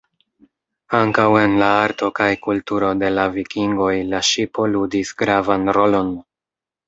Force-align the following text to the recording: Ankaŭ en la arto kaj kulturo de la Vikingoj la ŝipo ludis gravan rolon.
Ankaŭ 0.99 1.25
en 1.41 1.57
la 1.63 1.67
arto 1.81 2.09
kaj 2.19 2.29
kulturo 2.45 2.89
de 3.03 3.11
la 3.17 3.25
Vikingoj 3.35 3.91
la 4.13 4.21
ŝipo 4.31 4.67
ludis 4.71 5.13
gravan 5.23 5.71
rolon. 5.81 6.11